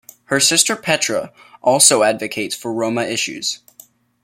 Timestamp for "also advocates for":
1.61-2.73